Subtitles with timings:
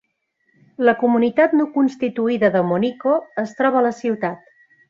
[0.89, 3.15] La comunitat no constituïda de Monico
[3.47, 4.55] es troba a la ciutat.